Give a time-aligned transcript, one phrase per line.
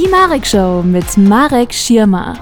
[0.00, 2.38] Die Marek Show mit Marek Schirmer.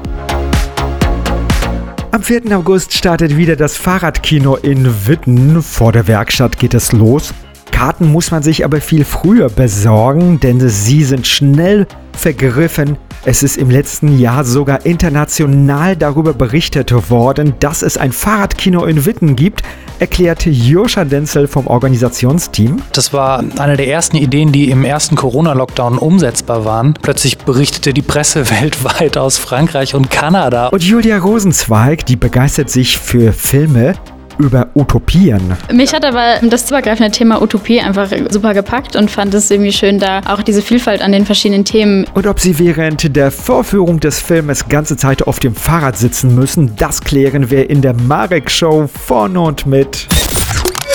[2.13, 2.57] Am 4.
[2.57, 5.61] August startet wieder das Fahrradkino in Witten.
[5.61, 7.35] Vor der Werkstatt geht es los.
[7.73, 12.97] Karten muss man sich aber viel früher besorgen, denn sie sind schnell vergriffen.
[13.25, 19.05] Es ist im letzten Jahr sogar international darüber berichtet worden, dass es ein Fahrradkino in
[19.05, 19.65] Witten gibt,
[19.99, 22.83] erklärte Joscha Denzel vom Organisationsteam.
[22.93, 26.95] Das war eine der ersten Ideen, die im ersten Corona-Lockdown umsetzbar waren.
[27.01, 30.69] Plötzlich berichtete die Presse weltweit aus Frankreich und Kanada.
[30.69, 33.95] Und Julia Rosenzweig, die begeistert sich für Filme,
[34.39, 35.57] über Utopien.
[35.73, 39.99] Mich hat aber das übergreifende Thema Utopie einfach super gepackt und fand es irgendwie schön,
[39.99, 42.07] da auch diese Vielfalt an den verschiedenen Themen.
[42.15, 46.77] Und ob sie während der Vorführung des Filmes ganze Zeit auf dem Fahrrad sitzen müssen,
[46.77, 50.07] das klären wir in der Marek Show von und mit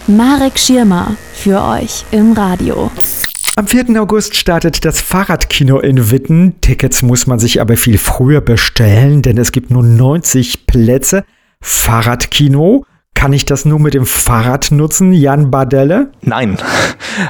[0.08, 2.92] Marek Schirmer für euch im Radio.
[3.56, 4.02] Am 4.
[4.02, 6.56] August startet das Fahrradkino in Witten.
[6.62, 11.24] Tickets muss man sich aber viel früher bestellen, denn es gibt nur 90 Plätze.
[11.62, 12.86] Fahrradkino
[13.24, 16.10] kann ich das nur mit dem Fahrrad nutzen, Jan Bardelle?
[16.24, 16.58] Nein.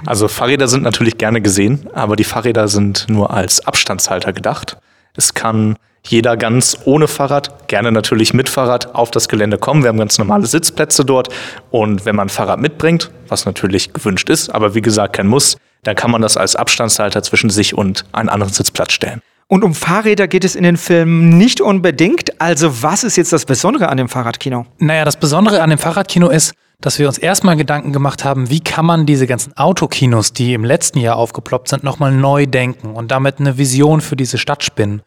[0.08, 4.78] Also Fahrräder sind natürlich gerne gesehen, aber die Fahrräder sind nur als Abstandshalter gedacht.
[5.16, 9.84] Es kann jeder ganz ohne Fahrrad, gerne natürlich mit Fahrrad, auf das Gelände kommen.
[9.84, 11.28] Wir haben ganz normale Sitzplätze dort.
[11.70, 15.96] Und wenn man Fahrrad mitbringt, was natürlich gewünscht ist, aber wie gesagt kein Muss, dann
[15.96, 19.22] kann man das als Abstandshalter zwischen sich und einen anderen Sitzplatz stellen.
[19.48, 22.42] Und um Fahrräder geht es in den Filmen nicht unbedingt.
[22.42, 24.66] Also was ist jetzt das Besondere an dem Fahrradkino?
[24.80, 28.60] Naja, das Besondere an dem Fahrradkino ist, dass wir uns erstmal Gedanken gemacht haben, wie
[28.60, 33.12] kann man diese ganzen Autokinos, die im letzten Jahr aufgeploppt sind, nochmal neu denken und
[33.12, 35.02] damit eine Vision für diese Stadt spinnen.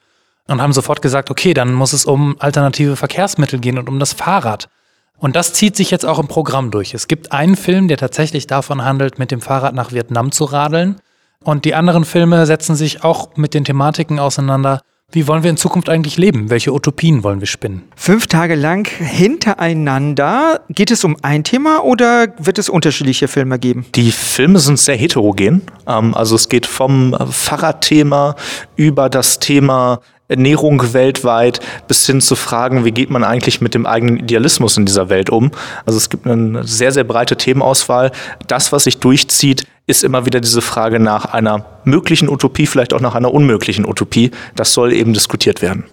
[0.48, 4.12] Und haben sofort gesagt, okay, dann muss es um alternative Verkehrsmittel gehen und um das
[4.12, 4.69] Fahrrad.
[5.19, 6.95] Und das zieht sich jetzt auch im Programm durch.
[6.95, 10.97] Es gibt einen Film, der tatsächlich davon handelt, mit dem Fahrrad nach Vietnam zu radeln.
[11.47, 14.80] Und die anderen Filme setzen sich auch mit den Thematiken auseinander.
[15.12, 16.50] Wie wollen wir in Zukunft eigentlich leben?
[16.50, 17.84] Welche Utopien wollen wir spinnen?
[17.94, 20.62] Fünf Tage lang hintereinander.
[20.70, 23.86] Geht es um ein Thema oder wird es unterschiedliche Filme geben?
[23.95, 25.62] Die Filme sind sehr heterogen.
[25.86, 28.35] Ähm, also es geht vom Fahrradthema
[28.74, 33.87] über das Thema Ernährung weltweit bis hin zu Fragen, wie geht man eigentlich mit dem
[33.87, 35.51] eigenen Idealismus in dieser Welt um.
[35.85, 38.11] Also es gibt eine sehr, sehr breite Themenauswahl.
[38.48, 43.01] Das, was sich durchzieht, ist immer wieder diese Frage nach einer möglichen Utopie, vielleicht auch
[43.01, 44.33] nach einer unmöglichen Utopie.
[44.57, 45.85] Das soll eben diskutiert werden.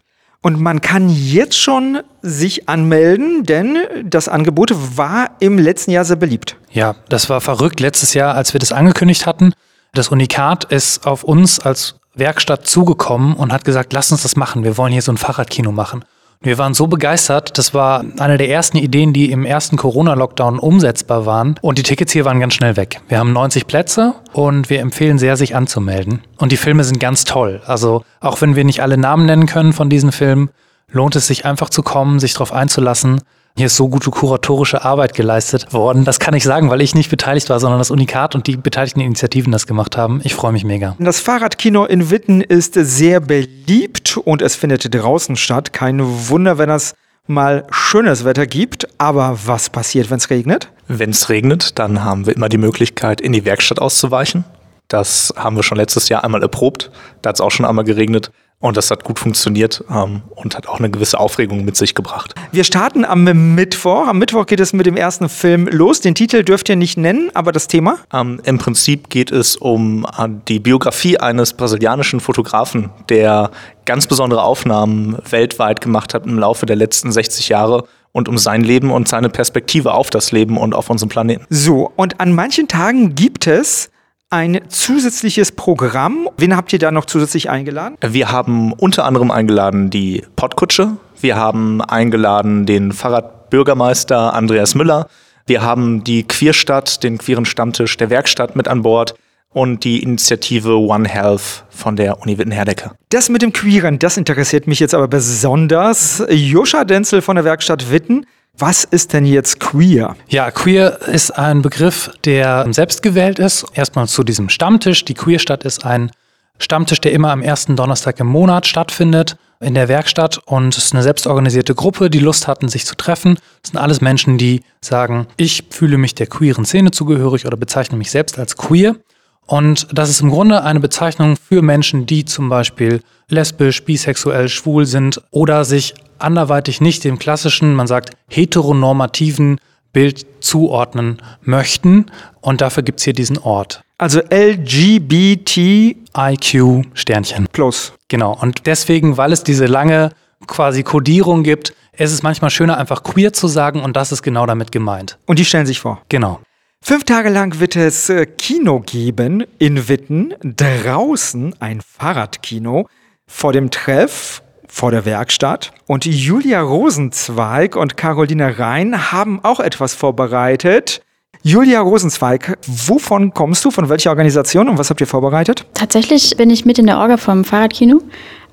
[0.42, 6.18] Und man kann jetzt schon sich anmelden, denn das Angebot war im letzten Jahr sehr
[6.18, 6.58] beliebt.
[6.70, 9.54] Ja, das war verrückt letztes Jahr, als wir das angekündigt hatten.
[9.94, 14.64] Das Unikat ist auf uns als Werkstatt zugekommen und hat gesagt, lass uns das machen.
[14.64, 16.06] Wir wollen hier so ein Fahrradkino machen.
[16.42, 17.58] Wir waren so begeistert.
[17.58, 21.56] Das war eine der ersten Ideen, die im ersten Corona-Lockdown umsetzbar waren.
[21.62, 23.02] Und die Tickets hier waren ganz schnell weg.
[23.08, 26.22] Wir haben 90 Plätze und wir empfehlen sehr, sich anzumelden.
[26.38, 27.62] Und die Filme sind ganz toll.
[27.66, 30.50] Also auch wenn wir nicht alle Namen nennen können von diesen Filmen,
[30.92, 33.22] lohnt es sich einfach zu kommen, sich darauf einzulassen.
[33.56, 36.06] Hier ist so gute kuratorische Arbeit geleistet worden.
[36.06, 39.00] Das kann ich sagen, weil ich nicht beteiligt war, sondern das Unikat und die beteiligten
[39.00, 40.22] Initiativen das gemacht haben.
[40.24, 40.96] Ich freue mich mega.
[40.98, 45.72] Das Fahrradkino in Witten ist sehr beliebt und es findet draußen statt.
[45.72, 46.96] Kein Wunder, wenn es
[47.28, 48.88] mal schönes Wetter gibt.
[48.98, 50.70] Aber was passiert, wenn es regnet?
[50.88, 54.46] Wenn es regnet, dann haben wir immer die Möglichkeit, in die Werkstatt auszuweichen.
[54.88, 56.90] Das haben wir schon letztes Jahr einmal erprobt.
[57.22, 58.32] Da hat es auch schon einmal geregnet.
[58.64, 62.34] Und das hat gut funktioniert ähm, und hat auch eine gewisse Aufregung mit sich gebracht.
[62.54, 63.26] Wir starten am
[63.56, 64.08] Mittwoch.
[64.08, 66.00] Am Mittwoch geht es mit dem ersten Film los.
[66.00, 67.98] Den Titel dürft ihr nicht nennen, aber das Thema?
[68.14, 73.52] Ähm, Im Prinzip geht es um äh, die Biografie eines brasilianischen Fotografen, der
[73.84, 78.64] ganz besondere Aufnahmen weltweit gemacht hat im Laufe der letzten 60 Jahre und um sein
[78.64, 81.46] Leben und seine Perspektive auf das Leben und auf unserem Planeten.
[81.50, 83.90] So, und an manchen Tagen gibt es
[84.34, 86.28] ein zusätzliches Programm.
[86.38, 87.98] Wen habt ihr da noch zusätzlich eingeladen?
[88.02, 90.98] Wir haben unter anderem eingeladen die Pottkutsche.
[91.22, 95.08] Wir haben eingeladen den Fahrradbürgermeister Andreas Müller.
[95.46, 99.14] Wir haben die Queerstadt, den queeren Stammtisch der Werkstatt mit an Bord
[99.52, 102.90] und die Initiative One Health von der Uni Witten-Herdecke.
[103.10, 106.24] Das mit dem Queeren, das interessiert mich jetzt aber besonders.
[106.32, 108.26] Joscha Denzel von der Werkstatt Witten
[108.58, 110.16] was ist denn jetzt queer?
[110.28, 113.66] Ja, queer ist ein Begriff, der selbst gewählt ist.
[113.74, 115.06] Erstmal zu diesem Stammtisch.
[115.06, 116.12] Die Queerstadt ist ein
[116.60, 120.94] Stammtisch, der immer am ersten Donnerstag im Monat stattfindet in der Werkstatt und es ist
[120.94, 123.40] eine selbstorganisierte Gruppe, die Lust hatten, sich zu treffen.
[123.64, 127.98] Es sind alles Menschen, die sagen, ich fühle mich der queeren Szene zugehörig oder bezeichne
[127.98, 128.96] mich selbst als queer.
[129.46, 134.86] Und das ist im Grunde eine Bezeichnung für Menschen, die zum Beispiel lesbisch, bisexuell, schwul
[134.86, 139.60] sind oder sich anderweitig nicht dem klassischen, man sagt, heteronormativen
[139.92, 142.08] Bild zuordnen möchten.
[142.42, 143.82] Und dafür gibt es hier diesen Ort.
[143.98, 147.48] Also LGBT IQ Sternchen.
[147.52, 147.94] plus.
[148.08, 148.38] Genau.
[148.40, 150.12] Und deswegen, weil es diese lange
[150.48, 154.46] quasi Codierung gibt, ist es manchmal schöner, einfach queer zu sagen und das ist genau
[154.46, 155.18] damit gemeint.
[155.26, 156.02] Und die stellen sich vor.
[156.10, 156.40] Genau.
[156.86, 160.34] Fünf Tage lang wird es äh, Kino geben in Witten.
[160.44, 162.90] Draußen ein Fahrradkino
[163.26, 165.72] vor dem Treff, vor der Werkstatt.
[165.88, 171.02] Und Julia Rosenzweig und Caroline Rhein haben auch etwas vorbereitet.
[171.42, 173.72] Julia Rosenzweig, wovon kommst du?
[173.72, 175.66] Von welcher Organisation und was habt ihr vorbereitet?
[175.74, 178.02] Tatsächlich bin ich mit in der Orga vom Fahrradkino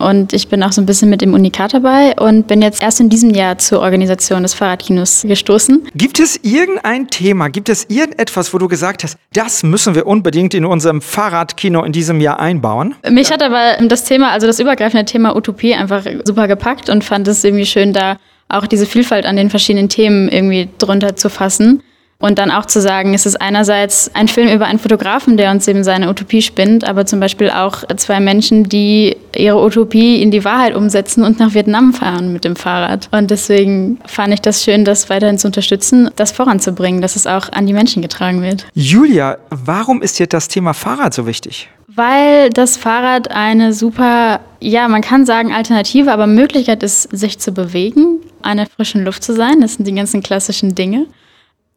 [0.01, 3.01] und ich bin auch so ein bisschen mit dem Unikat dabei und bin jetzt erst
[3.01, 5.89] in diesem Jahr zur Organisation des Fahrradkinos gestoßen.
[5.95, 10.55] Gibt es irgendein Thema, gibt es irgendetwas, wo du gesagt hast, das müssen wir unbedingt
[10.55, 12.95] in unserem Fahrradkino in diesem Jahr einbauen?
[13.11, 17.29] Mich hat aber das Thema, also das übergreifende Thema Utopie einfach super gepackt und fand
[17.29, 18.17] es irgendwie schön, da
[18.49, 21.83] auch diese Vielfalt an den verschiedenen Themen irgendwie drunter zu fassen.
[22.19, 25.67] Und dann auch zu sagen, es ist einerseits ein Film über einen Fotografen, der uns
[25.69, 30.45] eben seine Utopie spinnt, aber zum Beispiel auch zwei Menschen, die ihre Utopie in die
[30.45, 33.09] Wahrheit umsetzen und nach Vietnam fahren mit dem Fahrrad.
[33.11, 37.51] Und deswegen fand ich das schön, das weiterhin zu unterstützen, das voranzubringen, dass es auch
[37.53, 38.67] an die Menschen getragen wird.
[38.75, 41.69] Julia, warum ist dir das Thema Fahrrad so wichtig?
[41.89, 47.53] Weil das Fahrrad eine super, ja, man kann sagen Alternative, aber Möglichkeit ist, sich zu
[47.53, 49.61] bewegen, der frischen Luft zu sein.
[49.61, 51.07] Das sind die ganzen klassischen Dinge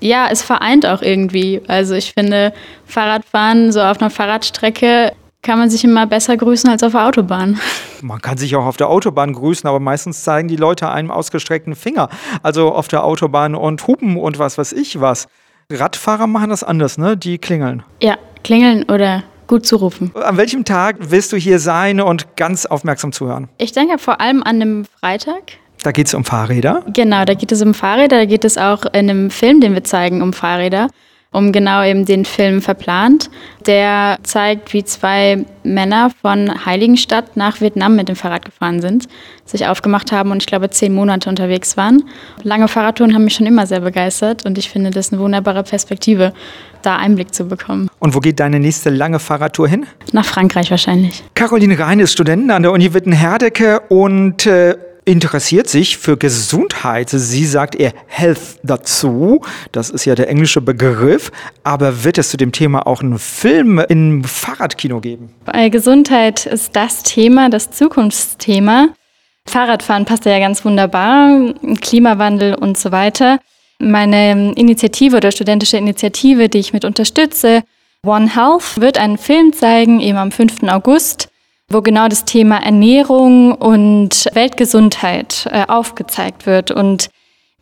[0.03, 1.61] ja, es vereint auch irgendwie.
[1.67, 2.53] Also ich finde,
[2.85, 5.13] Fahrradfahren so auf einer Fahrradstrecke
[5.43, 7.59] kann man sich immer besser grüßen als auf der Autobahn.
[8.01, 11.75] Man kann sich auch auf der Autobahn grüßen, aber meistens zeigen die Leute einem ausgestreckten
[11.75, 12.09] Finger.
[12.41, 15.27] Also auf der Autobahn und hupen und was weiß ich was.
[15.71, 17.15] Radfahrer machen das anders, ne?
[17.15, 17.83] Die klingeln.
[18.01, 20.11] Ja, klingeln oder gut zurufen.
[20.15, 23.49] An welchem Tag willst du hier sein und ganz aufmerksam zuhören?
[23.57, 25.53] Ich denke vor allem an einem Freitag.
[25.83, 26.83] Da geht es um Fahrräder.
[26.93, 29.83] Genau, da geht es um Fahrräder, da geht es auch in einem Film, den wir
[29.83, 30.87] zeigen, um Fahrräder,
[31.33, 33.29] um genau eben den Film verplant.
[33.65, 39.07] Der zeigt, wie zwei Männer von Heiligenstadt nach Vietnam mit dem Fahrrad gefahren sind,
[39.45, 42.03] sich aufgemacht haben und ich glaube zehn Monate unterwegs waren.
[42.43, 46.33] Lange Fahrradtouren haben mich schon immer sehr begeistert und ich finde das eine wunderbare Perspektive,
[46.81, 47.89] da Einblick zu bekommen.
[47.99, 49.85] Und wo geht deine nächste lange Fahrradtour hin?
[50.11, 51.23] Nach Frankreich wahrscheinlich.
[51.33, 57.09] Caroline Rhein ist Studentin an der Uni Witten-Herdecke und äh, interessiert sich für Gesundheit.
[57.09, 59.41] Sie sagt eher Health dazu.
[59.71, 61.31] Das ist ja der englische Begriff.
[61.63, 65.33] Aber wird es zu dem Thema auch einen Film im Fahrradkino geben?
[65.45, 68.89] Weil Gesundheit ist das Thema, das Zukunftsthema.
[69.45, 73.39] Fahrradfahren passt ja ganz wunderbar, Klimawandel und so weiter.
[73.79, 77.63] Meine Initiative oder studentische Initiative, die ich mit unterstütze,
[78.05, 80.63] One Health, wird einen Film zeigen, eben am 5.
[80.63, 81.29] August
[81.73, 87.09] wo genau das Thema Ernährung und Weltgesundheit äh, aufgezeigt wird und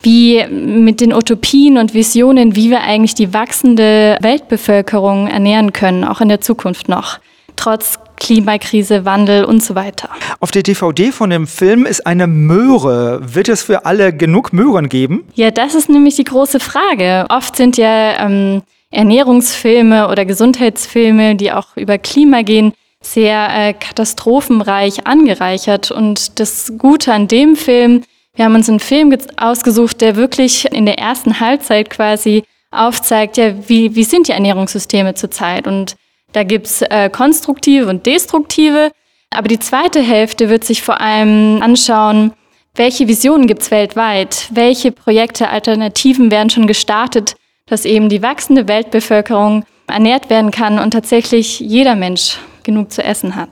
[0.04, 6.22] wie mit den Utopien und Visionen, wie wir eigentlich die wachsende Weltbevölkerung ernähren können, auch
[6.22, 7.19] in der Zukunft noch,
[7.56, 10.10] trotz Klimakrise, Wandel und so weiter.
[10.40, 13.19] Auf der DVD von dem Film ist eine Möhre.
[13.34, 15.24] Wird es für alle genug Möhren geben?
[15.34, 17.25] Ja, das ist nämlich die große Frage.
[17.30, 18.62] Oft sind ja ähm,
[18.92, 25.92] Ernährungsfilme oder Gesundheitsfilme, die auch über Klima gehen, sehr äh, katastrophenreich angereichert.
[25.92, 28.03] Und das Gute an dem Film,
[28.36, 33.53] wir haben uns einen Film ausgesucht, der wirklich in der ersten Halbzeit quasi aufzeigt, ja,
[33.68, 35.68] wie, wie sind die Ernährungssysteme zurzeit.
[35.68, 35.95] Und
[36.31, 38.92] da gibt's äh, konstruktive und destruktive.
[39.31, 42.34] Aber die zweite Hälfte wird sich vor allem anschauen,
[42.75, 49.65] welche Visionen gibt's weltweit, welche Projekte, Alternativen werden schon gestartet, dass eben die wachsende Weltbevölkerung
[49.88, 53.50] ernährt werden kann und tatsächlich jeder Mensch genug zu essen hat.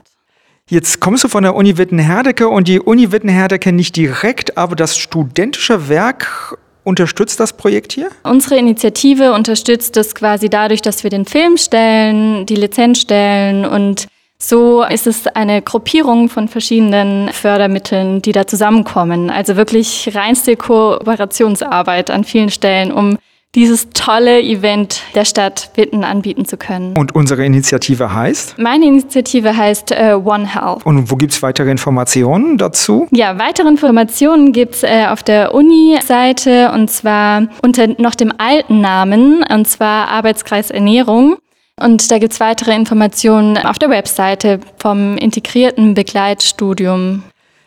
[0.68, 4.96] Jetzt kommst du von der Uni Witten-Herdecke und die Uni Witten-Herdecke nicht direkt, aber das
[4.96, 8.10] studentische Werk unterstützt das Projekt hier?
[8.22, 14.06] Unsere Initiative unterstützt es quasi dadurch, dass wir den Film stellen, die Lizenz stellen und
[14.42, 19.28] so ist es eine Gruppierung von verschiedenen Fördermitteln, die da zusammenkommen.
[19.28, 23.18] Also wirklich reinste Kooperationsarbeit an vielen Stellen, um
[23.54, 26.96] dieses tolle Event der Stadt Witten anbieten zu können.
[26.96, 28.58] Und unsere Initiative heißt?
[28.58, 30.86] Meine Initiative heißt äh, One Health.
[30.86, 33.08] Und wo gibt es weitere Informationen dazu?
[33.10, 38.80] Ja, weitere Informationen gibt es äh, auf der Uni-Seite und zwar unter noch dem alten
[38.80, 41.36] Namen, und zwar Arbeitskreis Ernährung.
[41.80, 47.22] Und da gibt es weitere Informationen auf der Webseite vom integrierten Begleitstudium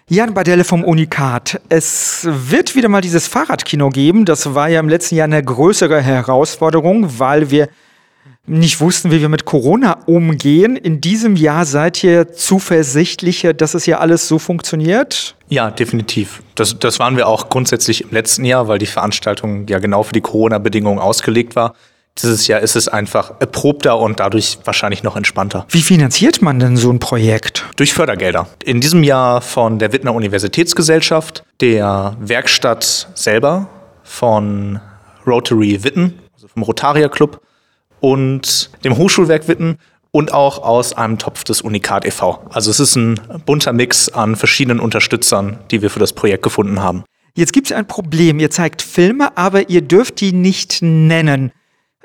[0.10, 1.62] Jan Badelle vom Unikat.
[1.70, 4.26] Es wird wieder mal dieses Fahrradkino geben.
[4.26, 7.70] Das war ja im letzten Jahr eine größere Herausforderung, weil wir
[8.46, 10.76] nicht wussten, wie wir mit Corona umgehen.
[10.76, 15.36] In diesem Jahr seid ihr zuversichtlicher, dass es ja alles so funktioniert?
[15.48, 16.44] Ja, definitiv.
[16.56, 20.14] Das, das waren wir auch grundsätzlich im letzten Jahr, weil die Veranstaltung ja genau für
[20.14, 21.76] die Corona-Bedingungen ausgelegt war.
[22.22, 25.65] Dieses Jahr ist es einfach erprobter und dadurch wahrscheinlich noch entspannter.
[25.70, 27.65] Wie finanziert man denn so ein Projekt?
[27.75, 28.48] Durch Fördergelder.
[28.63, 33.67] In diesem Jahr von der Wittner Universitätsgesellschaft, der Werkstatt selber,
[34.03, 34.79] von
[35.25, 37.41] Rotary Witten, also vom Rotaria Club
[38.00, 39.79] und dem Hochschulwerk Witten
[40.12, 42.46] und auch aus einem Topf des Unikat e.V.
[42.51, 46.82] Also es ist ein bunter Mix an verschiedenen Unterstützern, die wir für das Projekt gefunden
[46.82, 47.03] haben.
[47.36, 48.39] Jetzt gibt es ein Problem.
[48.39, 51.51] Ihr zeigt Filme, aber ihr dürft die nicht nennen.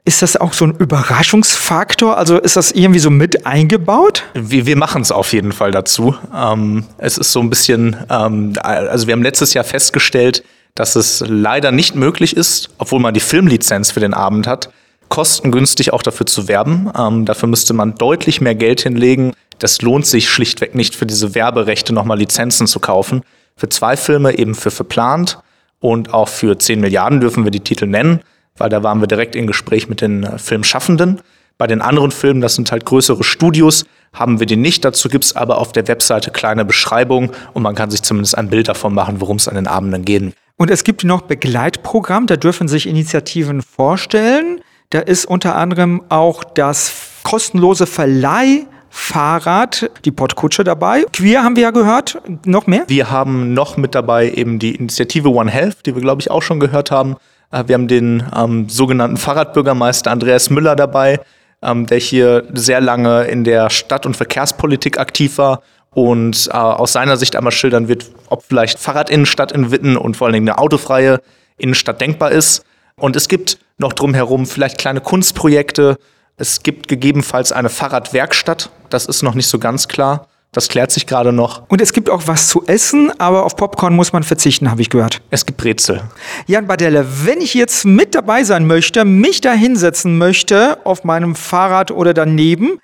[0.04, 2.16] Ist das auch so ein Überraschungsfaktor?
[2.16, 4.24] Also ist das irgendwie so mit eingebaut?
[4.34, 6.14] Wir, wir machen es auf jeden Fall dazu.
[6.34, 11.22] Ähm, es ist so ein bisschen, ähm, also wir haben letztes Jahr festgestellt, dass es
[11.26, 14.70] leider nicht möglich ist, obwohl man die Filmlizenz für den Abend hat,
[15.08, 16.90] kostengünstig auch dafür zu werben.
[16.96, 19.32] Ähm, dafür müsste man deutlich mehr Geld hinlegen.
[19.58, 23.22] Das lohnt sich schlichtweg nicht, für diese Werberechte nochmal Lizenzen zu kaufen.
[23.56, 25.38] Für zwei Filme eben für verplant
[25.80, 28.20] und auch für 10 Milliarden dürfen wir die Titel nennen,
[28.58, 31.20] weil da waren wir direkt in Gespräch mit den äh, Filmschaffenden.
[31.56, 34.84] Bei den anderen Filmen, das sind halt größere Studios, haben wir die nicht.
[34.84, 38.48] Dazu gibt es aber auf der Webseite kleine Beschreibungen und man kann sich zumindest ein
[38.48, 40.34] Bild davon machen, worum es an den Abenden geht.
[40.56, 44.60] Und es gibt noch Begleitprogramm, da dürfen sich Initiativen vorstellen.
[44.90, 51.04] Da ist unter anderem auch das kostenlose Verleihfahrrad, die Pottkutsche dabei.
[51.12, 52.20] Queer haben wir ja gehört.
[52.44, 52.84] Noch mehr?
[52.88, 56.42] Wir haben noch mit dabei eben die Initiative One Health, die wir, glaube ich, auch
[56.42, 57.16] schon gehört haben.
[57.50, 61.20] Äh, wir haben den ähm, sogenannten Fahrradbürgermeister Andreas Müller dabei,
[61.62, 66.92] ähm, der hier sehr lange in der Stadt- und Verkehrspolitik aktiv war und äh, aus
[66.92, 70.58] seiner Sicht einmal schildern wird, ob vielleicht Fahrradinnenstadt in Witten und vor allen Dingen eine
[70.58, 71.20] autofreie
[71.56, 72.64] Innenstadt denkbar ist.
[72.96, 75.98] Und es gibt noch drumherum vielleicht kleine Kunstprojekte.
[76.36, 78.70] Es gibt gegebenenfalls eine Fahrradwerkstatt.
[78.90, 80.28] Das ist noch nicht so ganz klar.
[80.52, 81.68] Das klärt sich gerade noch.
[81.68, 84.88] Und es gibt auch was zu essen, aber auf Popcorn muss man verzichten, habe ich
[84.88, 85.20] gehört.
[85.30, 86.02] Es gibt Brezel.
[86.46, 91.34] Jan Badelle, wenn ich jetzt mit dabei sein möchte, mich da hinsetzen möchte auf meinem
[91.34, 92.80] Fahrrad oder daneben,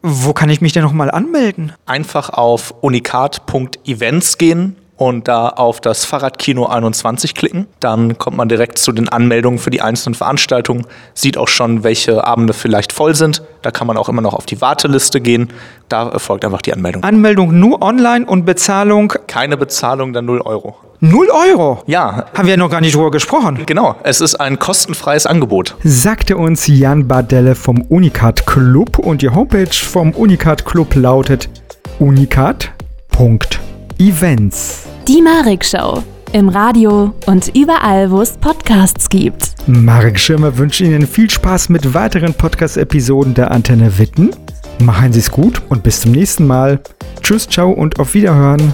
[0.00, 1.72] wo kann ich mich denn nochmal anmelden?
[1.86, 7.66] Einfach auf unikat.events gehen und da auf das Fahrradkino 21 klicken.
[7.80, 12.24] Dann kommt man direkt zu den Anmeldungen für die einzelnen Veranstaltungen, sieht auch schon, welche
[12.26, 13.42] Abende vielleicht voll sind.
[13.62, 15.48] Da kann man auch immer noch auf die Warteliste gehen.
[15.88, 17.02] Da erfolgt einfach die Anmeldung.
[17.02, 19.12] Anmeldung nur online und Bezahlung?
[19.26, 20.76] Keine Bezahlung, dann 0 Euro.
[21.00, 21.82] 0 Euro?
[21.86, 22.26] Ja.
[22.32, 23.64] Haben wir ja noch gar nicht drüber gesprochen.
[23.66, 25.74] Genau, es ist ein kostenfreies Angebot.
[25.82, 31.48] Sagte uns Jan Badelle vom Unikat Club und die Homepage vom Unikat Club lautet
[34.02, 34.86] unikat.events.
[35.06, 36.02] Die Marek Show.
[36.32, 39.54] Im Radio und überall, wo es Podcasts gibt.
[39.66, 44.30] Marek Schirmer wünscht Ihnen viel Spaß mit weiteren Podcast-Episoden der Antenne Witten.
[44.80, 46.80] Machen Sie es gut und bis zum nächsten Mal.
[47.22, 48.72] Tschüss, ciao und auf Wiederhören.